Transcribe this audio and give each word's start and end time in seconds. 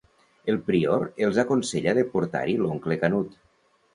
El 0.53 0.55
prior 0.69 1.03
els 1.27 1.37
aconsella 1.43 1.95
de 1.99 2.05
portar-hi 2.15 2.57
l'oncle 2.63 3.01
Canut. 3.07 3.37